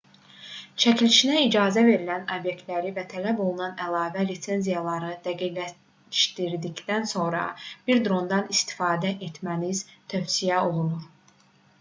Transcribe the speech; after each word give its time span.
çəkilişinə 0.83 1.41
icazə 1.47 1.81
verilən 1.87 2.23
obyektləri 2.35 2.93
və 2.95 3.03
tələb 3.11 3.41
olunan 3.43 3.75
əlavə 3.89 4.25
lisenziyaları 4.29 5.11
dəqiqləşdirdikdən 5.29 7.07
sonra 7.13 7.45
bir 7.91 8.03
drondan 8.09 8.51
istifadə 8.57 9.13
etməniz 9.29 9.85
tövsiyə 10.15 10.67
olunur 10.73 11.07